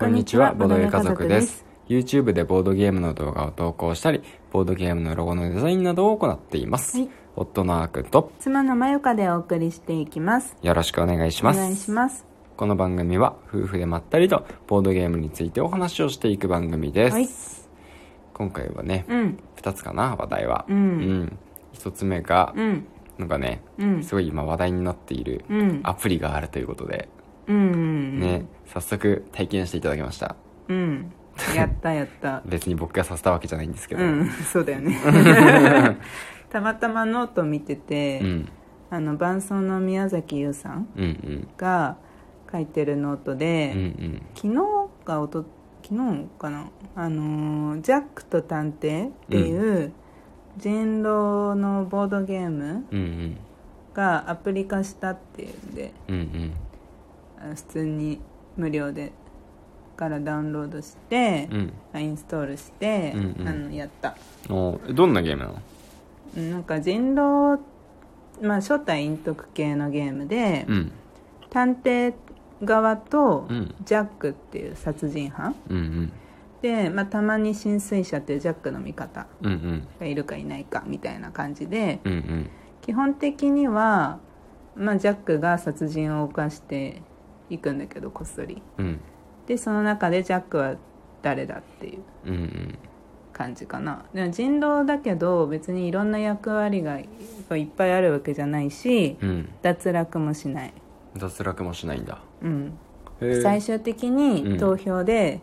[0.00, 1.66] こんにちは、ボードゲー家族です。
[1.86, 6.96] YouTube でボードゲームの動画を投稿したり、ボードゲームのロゴのデザインなどを行っています。
[6.96, 10.56] はい夫のあーくんと妻のまゆかでお送りしていきます。
[10.62, 11.58] よろしくお願いします。
[11.58, 12.24] お願いします。
[12.56, 17.12] この番組は夫婦でまったりとボードゲームについてお話をしていく番組です。
[17.14, 17.28] はい
[18.32, 20.64] 今回はね、うん、2つかな、話題は。
[20.66, 21.38] うん
[21.74, 22.86] 1つ目が、うん、
[23.18, 27.10] なんかね、うんすごい今話題になっているうん、アプリがあるということで、
[27.50, 30.36] うん、ね、早速体験していただきました。
[30.68, 31.12] うん、
[31.54, 32.42] やったやった。
[32.46, 34.04] 別に僕がさせたわけじゃないんですけど。
[34.04, 34.96] うん、そうだよね。
[36.48, 38.48] たまたまノート見てて、うん。
[38.90, 40.88] あの伴奏の宮崎優さん。
[41.56, 41.96] が
[42.50, 44.22] 書いてるノートで、うんうん。
[44.34, 45.44] 昨日かおと
[45.82, 49.92] 昨日かなあのージャックと探偵っていう
[50.56, 53.36] 人狼のボードゲーム。
[53.92, 56.52] がアプリ化したっていうんでうんうん。
[57.40, 58.20] あ普通に
[58.56, 59.12] 無料で
[59.96, 62.00] からダウンロードして、うん。
[62.00, 64.16] インストールして、うんうんあのやった
[64.48, 65.62] おーどんなゲームなの？
[66.36, 67.60] うんなんか人狼
[68.40, 70.92] まあ初代陰徳系のゲームで、うん。
[71.50, 72.14] 探偵
[72.62, 76.12] 側とうんジャックっていう殺人犯うんうん。
[76.62, 79.26] で、まあ、たまに浸水者っていうジャックの味方。
[79.98, 82.50] がいるかいないかみたいな感じでうんうん。
[82.82, 84.18] 基本的には、
[84.76, 87.02] まあ、ジャックが殺人を犯して
[87.50, 89.00] いくんだけどこっそりうん。
[89.46, 90.76] でその中でジャックは
[91.22, 92.78] 誰だっていううんうん。
[93.32, 97.04] 感じかなでも人狼だけど別にいろんな役割がい
[97.62, 99.48] っぱいあるわけじゃないしうん。
[99.62, 100.74] 脱落もしない、
[101.16, 102.18] 脱落もしないんだ。
[102.42, 102.78] うん、
[103.42, 105.40] 最終的うんに投票で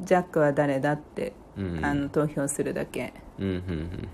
[0.00, 1.84] ジャックは誰だって、うん。
[1.84, 4.08] あの投票するだけうんうんうん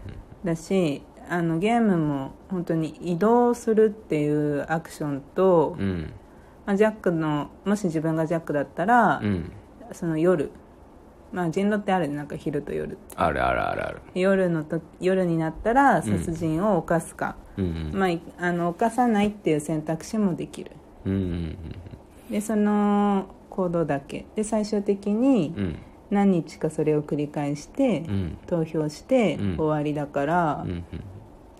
[0.44, 6.12] だしあのゲームも本当に移動するっていうアクションと、うん。
[6.67, 6.70] うん。
[6.70, 9.53] まあ、ジャックのもし自分がジャックだったら、うん。
[9.92, 10.50] その夜
[11.33, 14.00] まあ人狼ってあるねなんか昼と夜あるあるあるある。
[14.14, 17.98] 夜のと夜になったら殺人を犯すか、うんうん。
[17.98, 20.73] まあい、あの犯さないっていう選択肢もできる
[21.05, 21.58] うんうん
[22.30, 25.64] でその行動だけで最終的にうん。
[25.64, 25.79] うん。
[26.08, 28.39] 何日かそれを繰り返して、うん。
[28.46, 30.85] 投票してうん終わりだから、うんうん。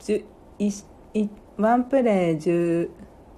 [0.01, 0.25] じゅ
[0.59, 0.69] い
[1.15, 2.89] いワンプレイ 10,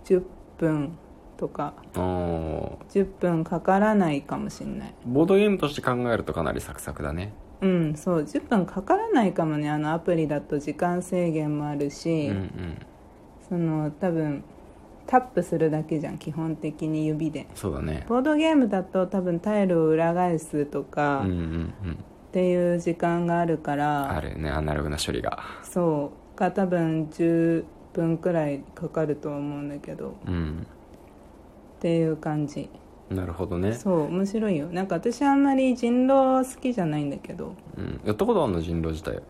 [0.04, 0.22] 10
[0.58, 0.98] 分
[1.38, 7.32] とかおー10分かからないかもしれないボードゲームとして考えるとかなりサクサクだね。
[7.60, 12.78] うんそう10分かからないかもねあのアプリだと時間制限もあるうし、んうん。
[13.48, 14.44] その多分
[15.06, 18.04] タップするだけじゃん基本的に指でそうだね。
[18.08, 21.98] ボードゲームだと多分タイルを裏返すとかうんうんうん。
[22.28, 25.38] っていう時間があるから、あるよね、アナログな処理が。
[25.62, 30.66] そうが多分10分くらいかかるとは思うんだけどうん。
[31.78, 32.68] っていう感じ
[33.08, 33.72] なるほどね。
[33.72, 38.00] そう面白いよなんか私あんまり人狼好きじゃないんだけどうん。
[38.04, 39.22] やったことあるの人狼自体。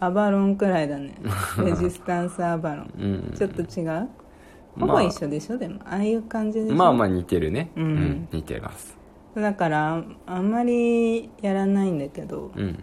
[0.00, 1.14] アバロンくらいだね
[1.64, 2.92] レジスタンスアバロン
[3.30, 3.34] うん。
[3.36, 4.08] ちょっと違う？
[4.78, 6.74] ほぼ一緒でしょ、でもああいう感じでしょ？
[6.74, 7.70] まあまあ似てるね。
[7.76, 8.98] うん似てます。
[9.34, 12.82] だからああんまりやらないんだけどうん。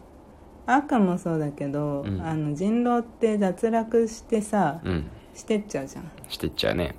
[0.65, 5.05] 赤もそうだけど、うんあの人狼って脱落してさうん。
[5.33, 6.95] してっちゃうじゃんしてっちゃうね。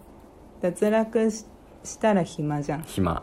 [0.60, 1.44] 脱落し
[1.84, 3.22] したら暇じゃん暇。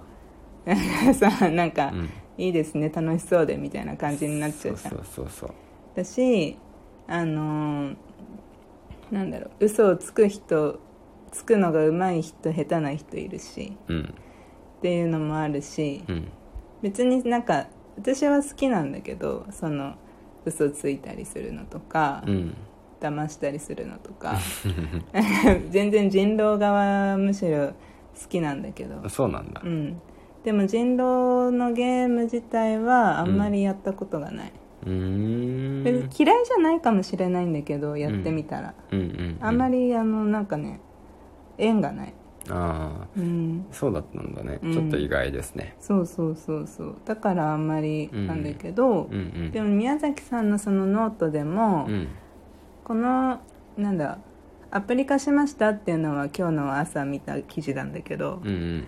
[1.13, 2.09] さなんか、うん。
[2.37, 5.49] いいですね楽しそうでみたいな感じになっちゃうじゃんそうそうそう
[5.95, 6.57] だし
[7.07, 7.95] あのー
[9.09, 10.79] なんだろう嘘をつく人
[11.31, 13.97] つくのが上手い人下手な人いるしそう。
[13.97, 14.13] うん。
[14.77, 16.27] っていうのもあるしうん。
[16.81, 17.67] 別になんか
[17.97, 19.95] 私は好きなんだけどその
[20.45, 22.55] 嘘ついたりするのとか、うん。
[22.99, 24.37] 騙したりするのとか
[25.69, 27.73] 全然人狼側はむしろ
[28.21, 29.67] 好きなんだけど、そうなんだう。
[29.67, 30.01] ん、
[30.43, 34.51] でも人狼のゲーム自体はあんまりやったことがない、
[34.85, 35.83] うーん。
[35.83, 39.37] 別に嫌いじゃないかもしれないんだけどやってみたら、うんうん。
[39.39, 39.69] あんま。
[39.69, 40.79] りあのなんかね
[41.57, 42.13] 縁がない、
[42.49, 43.07] ああ。
[43.15, 44.59] うん、そうだったんだね。
[44.61, 45.75] うんちょっと意外ですね。
[45.79, 49.19] そうそうそうそうだからあんまりなんだけど、うんう
[49.49, 49.51] ん。
[49.51, 52.07] でも宮崎さんのそのノートでも、うん。
[52.83, 53.41] この
[53.77, 54.17] なんだ
[54.69, 58.87] アプリ化しましたっていうのは今日の朝見た記事なんだけど、うん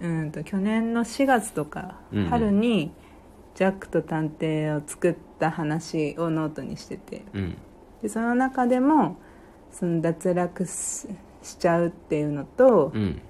[0.00, 0.22] うん。
[0.22, 2.92] うんと去年の4月とか、うんうん春に
[3.54, 7.58] ジャックと探偵を作った話をノートにしててうん。
[8.00, 9.18] でその中でも
[9.70, 11.08] その脱落し
[11.42, 13.20] しちゃうっていうのと、うん。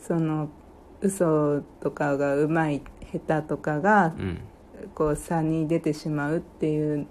[0.00, 0.48] その
[1.02, 2.80] 嘘とかがうまい
[3.12, 4.40] 下手とかがうん。
[4.94, 7.06] こう差に出てしまうっていう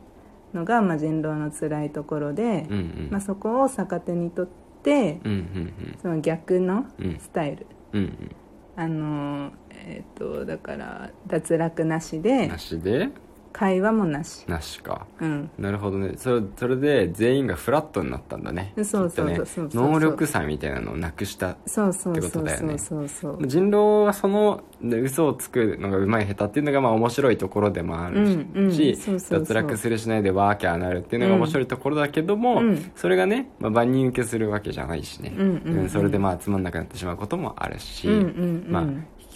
[0.56, 3.08] のが、まあ、人狼の辛いところで、うんうん。
[3.12, 4.48] まあ、そこを逆手にとっ
[4.84, 7.06] てうんうんその逆のうん。
[7.06, 8.32] うんスタイルうん
[8.78, 13.10] あのえっ、とだから脱落なしでなしで？
[13.56, 14.44] 会話もなし。
[14.48, 15.08] なしか。
[15.22, 15.50] うん。
[15.58, 16.16] なるほどね。
[16.18, 18.74] それそれで全員がフラットになったんだね。
[18.76, 19.70] そうそうそうそうそう。
[19.72, 22.44] 能力差みたいなのをなくしたそうそうってこそうそう。
[22.44, 22.78] とだよね。
[22.78, 28.28] そうそう人狼はそので嘘をつくのがうまい下手っていうのがまあ面白いところでもある
[28.74, 32.92] し,、うんう脱落するしないでワーキャーなるっていうのが面白いところだけども、うん。
[32.94, 35.90] それがね、まあ、万人受けするわけじゃないしね、うん。
[35.90, 38.66] それでまあつまんなくなってしまうこともあるし、うんうんうん。
[38.68, 38.86] まあ、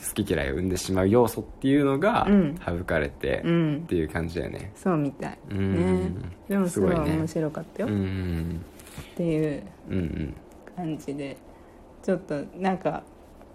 [0.07, 2.55] 好き嫌いを生んでしまう要素っていうのがうん。
[2.65, 3.81] 省かれてうん。
[3.85, 4.71] っていう感じだよね。
[4.75, 6.03] そうみたいうん。
[6.03, 6.11] ね
[6.47, 7.17] でもすごいすごいね。
[7.17, 8.61] 面白かったよ、うんうっん。
[9.15, 10.33] ていううんうん
[10.75, 11.37] 感じで。
[12.03, 13.03] ちょっとなんか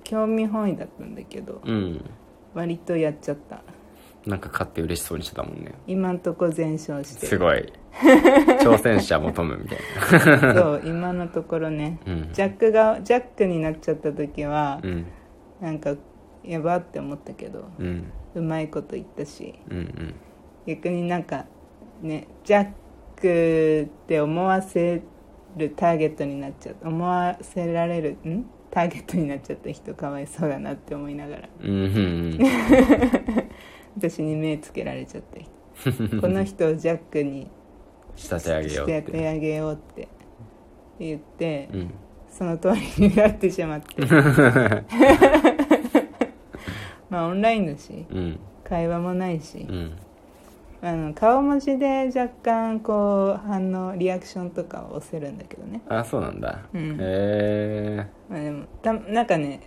[0.05, 1.61] 興味本位だったんだけど。
[1.64, 2.05] うん。
[2.55, 3.62] 割とやっちゃった。
[4.26, 5.73] なんか勝って嬉しそうにしてたもんね。
[5.87, 7.26] 今んとこ全勝して。
[7.26, 7.73] すごい。
[8.61, 10.55] 挑戦者求むみたいな。
[10.55, 12.29] そう今のところね、うん。
[12.32, 15.06] ジャックがジャックになっちゃった時は、うん。
[15.61, 15.94] なんか
[16.44, 18.12] やばって思ったけどうん。
[18.35, 20.14] うまいこと言ったしうんうん。
[20.67, 21.46] 逆になんか
[22.02, 22.70] ねジャッ
[23.17, 25.02] クって思わせ
[25.56, 28.46] るターゲットになっちゃう思わせられるん？
[28.70, 31.49] ターゲットになっちゃった人かわいそうだなって思いながら。
[31.62, 32.38] うんうん
[33.96, 35.38] 私に目つけられちゃった
[35.93, 37.49] 人 この人をジャックに
[38.17, 38.99] 仕立て上げようして。
[38.99, 40.08] ってあげようって
[40.99, 41.91] 言って、うん。
[42.29, 43.94] その通りになってしまって
[47.14, 48.40] まあオンラインだしうん。
[48.64, 49.96] 会話もないしう、ん。
[50.82, 56.61] あの顔文字で若干こう反応リアクションとかを押せるんだけどね、あそうなんだ。
[56.75, 56.93] うん。
[56.93, 59.61] へえまあ、でもたなんかね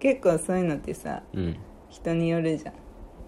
[0.00, 1.56] 結構そういうのってさうん。
[1.88, 2.74] 人によるじゃん。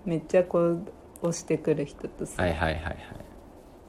[0.05, 0.82] めっちゃこう
[1.20, 2.97] 押してくる人とさ、はいはいはいはい。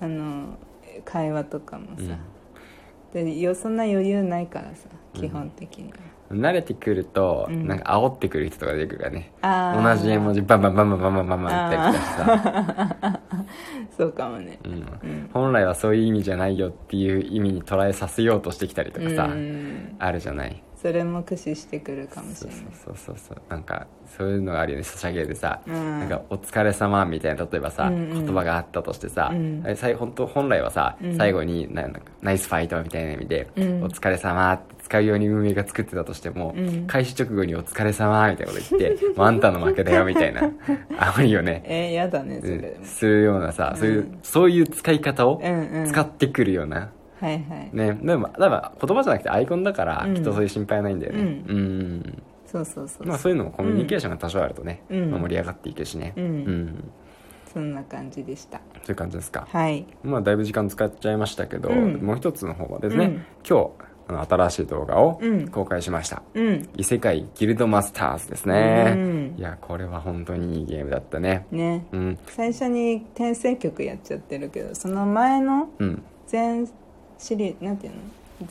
[0.01, 0.57] あの
[1.03, 2.17] 会話とかもさ、
[3.15, 3.25] うん。
[3.25, 5.97] でよそんな余裕ないからさ基本的には、
[6.35, 7.67] 慣れてくると、うん。
[7.67, 9.31] なんか煽ってくる人とか出てくるからね。
[9.41, 9.95] あー。
[9.95, 12.05] 同じ絵文字バンバンバンバンバンバンバンバン打ったりとか
[13.03, 13.19] さ、
[13.97, 23.87] そうかもねうんうん本来はそういう意味じゃないよっていう意味に捉えさせようとしてきたりとかさ、うんあるじゃないそれも駆使してくるかもしそうれないそうそうそうなんか
[24.17, 36.85] そういうのがあるよねソシャゲでさ、うんなんか「お疲れ様みたいな例えばさ、うんうん言葉があったとしてさ、うんあれさい本当本来はさ、うん最後にななんかナイスファイトみたいな意味で「うんお疲れ様って使うように運営が作ってたとしても、うん。
[36.85, 40.41] 開始直後に「お疲れ様みたいなこと言って「もうあんたの負けだよ」みたいな。
[40.99, 45.85] あまりよね、えー、やだねそれうんするようなさ、そういううんそういう使い方をうんうん。
[45.87, 47.69] 使ってくるような、はいはい。
[47.73, 47.97] ね。
[48.03, 50.13] でも多分言葉じゃなくてアイコンだから、うん。
[50.13, 51.19] きっとそういう心配はないんだよね。
[51.21, 51.27] うん。
[51.27, 52.23] うん。
[52.45, 55.09] そうそうそう、まあそういうのもコミュニケーションが多少あるとね、うん。
[55.09, 56.13] まあ盛り上がっていくしね。
[56.15, 56.83] うん。
[57.51, 58.59] そんな感じでした。
[58.83, 59.47] そういう感じですか。
[59.49, 59.85] はい。
[60.03, 61.95] まあだいぶ時間使っちゃいましたけど、うん。
[62.01, 63.25] もう一つの方はですね、うん。
[63.47, 65.47] 今日あの新しい動画をうん。
[65.47, 66.69] 公開しました、うん。
[66.77, 69.35] 異世界ギルドマスターズですね、うん。
[69.37, 71.47] いやこれは本当にいいゲームだったね。
[71.51, 71.85] ね。
[71.91, 72.19] うん。
[72.27, 76.03] 最初に転生曲やっちゃってるけどその前のうん。
[76.27, 76.67] 全
[77.17, 77.99] シリーズなんていうの？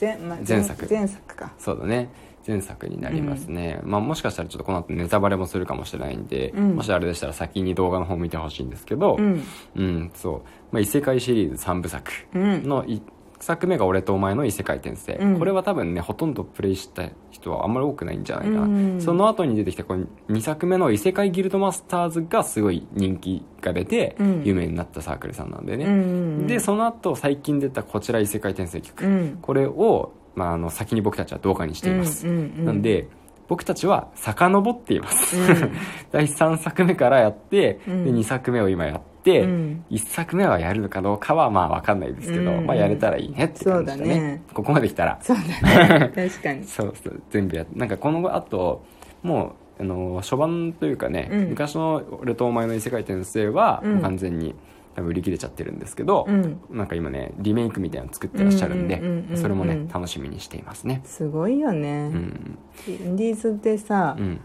[0.00, 0.87] 前,、まあ、前作。
[0.88, 1.53] 前作か。
[1.59, 2.09] そうだね。
[2.47, 6.75] 前作になりますね、まあもしかしたらちょっとこの後ネタバレもするかもしれないんで、うん。
[6.75, 9.43] もしあれでしたら先に動画の方見てほしいんですけどうん。
[9.76, 10.43] うん、そう、
[10.73, 12.69] まあ、異世界シリーズ3部作うん。
[12.69, 13.00] の1
[13.42, 15.38] 作目が俺とお前の異世界転生、うん。
[15.38, 19.00] これは多分ねほとんどプレイした人はあんまり多くないんじゃないかな、うん。
[19.00, 24.42] その後に出てきたこの2作目の異世界ギルドマスターズがすごい人気が出てうん。
[24.44, 29.38] 有名になったサークルさんなんでね、うんでその後最近出たこちら異世界転生曲、うん。
[29.42, 33.08] これを、まあ、あの先に僕たちは動画にしています、なんで
[33.49, 35.72] 僕たちは遡っています、うん。
[36.12, 38.04] 第3作目からやって、うん。
[38.04, 39.85] で2作目を今やって、うん。
[39.91, 42.67] 1作目はやるのかどうかはまあ分かんないですけど、うん。
[42.67, 44.05] まあやれたらいいねって感じだね。
[44.05, 44.43] そうだね。
[44.52, 45.19] ここまで来たら。
[45.23, 46.12] そうだね。
[46.14, 46.64] 確かに。
[46.67, 48.85] そうそう全部やってなんかこの後
[49.23, 51.49] もうあの初版というかね、うん。
[51.50, 53.93] 昔の俺とお前の異世界転生はうん。
[53.95, 54.55] もう完全に
[54.95, 56.61] 多分売り切れちゃってるんですけど、うん。
[56.71, 59.00] なんか今ねリメイクみたいなの作ってらっしゃるんで、
[59.37, 61.00] それもね楽しみにしていますね。
[61.05, 62.59] すごいようね、ん。
[62.87, 64.41] インディーズってさ、うん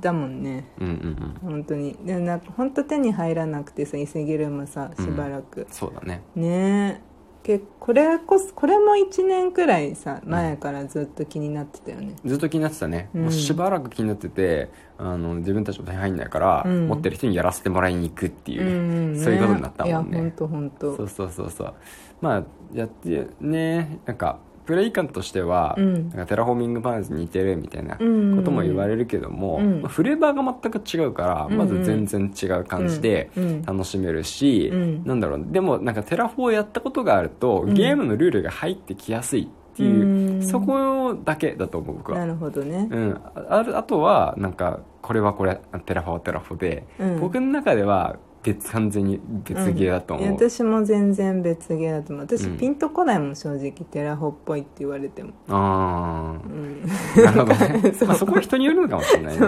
[0.00, 0.66] だもんね。
[0.78, 1.50] うんうんうん。
[1.50, 1.96] 本当に。
[2.04, 6.22] でなんか本当手に入らなくてさ伊勢ギルもさしばらく、そうだね。
[6.34, 7.02] ね。
[7.06, 7.10] え
[7.42, 13.22] けこれこそこれも1年くらいさ前からずっと気になってたよね、ずっと気になってたね、うん。
[13.22, 16.88] もうしばらく気になっててあの自分たちも手に入んないから、うん。
[16.88, 20.96] 持ってる人にやらせてもらいに行くっていうね、んそういうことになったもんいやね本当本当。
[20.96, 21.74] そうそうそうそう。
[22.20, 22.44] まあ
[22.74, 24.38] やってねなんか
[24.70, 26.10] プレイ感としては、うん。
[26.10, 28.44] なんかテラフォーミングマーズに似てるみたいなこうん。
[28.44, 29.82] とも言われるけども、うん。
[29.82, 33.30] まあフレーバーが全く違うから、うんまず全然違う感じで
[33.66, 35.04] 楽しめるし、うん。
[35.04, 35.44] なんだろう。
[35.50, 37.74] でもなんかテラフォーやったことがあると、うん。
[37.74, 40.42] ゲームのルールが入ってきやすいっていうん。
[40.42, 42.20] そこだけだと思う僕は。
[42.20, 42.86] なるほどね。
[42.88, 47.18] うん、ああとはなんかこれはこれテラフォはテラフォで、うん。
[47.18, 52.26] 僕の中では別完全に別ゲーだと思う、いや私も全然別ゲーだと思う。
[52.26, 52.58] 私、うん。
[52.58, 53.72] ピンとこないもん正直。
[53.90, 55.32] テラフォっぽいって言われても。
[55.48, 56.82] あうん。
[57.18, 57.92] あなるほどね。
[58.06, 59.46] まあ、そこは人によるのかもしれないね、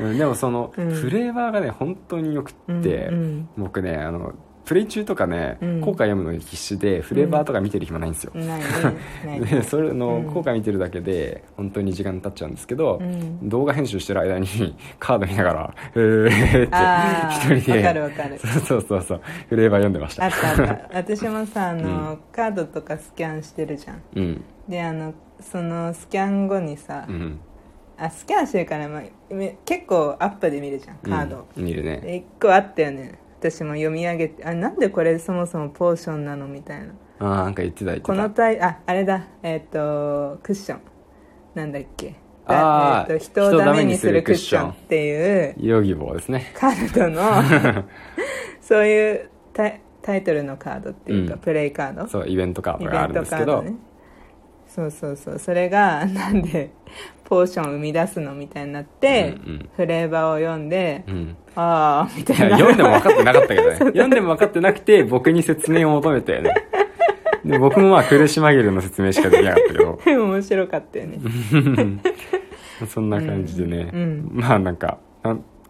[0.00, 0.14] う。
[0.14, 0.90] ん、でもその、うん。
[0.90, 3.48] フレーバーがね本当によくって、うんうん。
[3.58, 4.32] 僕ねあの
[4.64, 5.80] プレイ中とかね、うん。
[5.80, 8.64] 効果読むのに必死でフレーバーとか見てる暇ないんですよ、ないね。
[9.26, 9.46] ないね。
[9.60, 10.24] でそれのうん。
[10.32, 13.48] 効果見てるだけで本当に時間経っちゃうんですけど、うん。
[13.48, 14.46] 動画編集してる間に
[14.98, 18.38] カード見ながら「へーってあ一人であわかるわかる。
[18.38, 20.24] そうそうそうそうフレーバー読んでました。
[20.24, 20.88] あったあった。
[20.96, 22.18] 私もさあの、うん。
[22.32, 24.02] カードとかスキャンしてるじゃん。
[24.16, 24.44] うん。
[24.68, 27.38] であのそのスキャン後にさ、うん。
[27.96, 29.02] あスキャンしてるから、まあ、
[29.34, 31.36] め結構アップで見るじゃんカード。
[31.36, 31.64] を、うん。
[31.64, 31.98] 見るね。
[31.98, 33.18] で一個あったよね
[33.50, 36.94] 私も読み上げてあなんでこれそもそもポーションなのみたいな。
[37.18, 38.06] ああなんか言ってた言ってた。
[38.06, 39.26] このタイああれだ。
[39.42, 40.80] えっ、とクッション。
[41.54, 42.14] なんだっけ。
[42.46, 45.54] あーえーと人をダメにするクッションっていう。
[45.58, 46.52] ヨギボーですね。
[46.56, 47.84] カードの
[48.60, 51.40] そういうタイタイトルのカードっていうか、うん。
[51.40, 52.06] プレイカード。
[52.06, 53.76] そうイベントカードがあるんですけど、カードね。
[54.66, 55.38] そうそうそう。
[55.38, 56.70] それがなんで
[57.24, 59.68] ポーションを生み出すのみたいになって、うんうん。
[59.76, 61.36] フレーバーを読んで、うん。
[61.56, 62.58] ああみたいな。
[62.58, 63.76] 読んでも分かってなかったけどね。
[63.78, 66.54] 読んでも分かってなくて僕に説明を求めたよね。
[67.44, 70.00] で僕もまあ苦し紛れの説明しかできなかったけど。
[70.24, 71.18] 面白かったよね。
[72.88, 74.30] そんな感じでね、うんうん。
[74.32, 74.98] まあなんか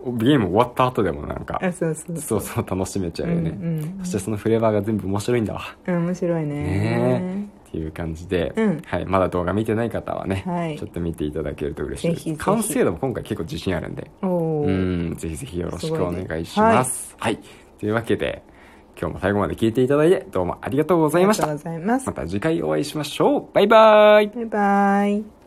[0.07, 2.41] ゲーム終わった後でもなんかあそうそうそう。
[2.41, 5.63] そう楽しめちゃうよね、うんうんそしてそのフレーバーが全部面白いんだわ。
[5.87, 6.55] うん面白いね。
[6.55, 7.44] ね
[7.75, 8.83] っていう感じで、うん。
[8.87, 10.79] はい、まだ動画見てない方はね、はい。
[10.79, 12.19] ちょっと見ていただけると嬉しいです。
[12.19, 12.41] ぜひぜひ。
[12.41, 14.09] 完成度も今回結構自信あるんで。
[14.23, 15.11] うー。
[15.13, 17.17] んぜひぜひよろしくお願いします。
[17.19, 17.39] はい、
[17.81, 18.45] というわけで
[18.97, 21.49] 今日も最後まで聞いていただいてどうもありがとうございました。
[21.49, 23.47] また次回お会いしましょう。
[23.53, 24.29] バイバイ。
[24.29, 25.44] バイバイ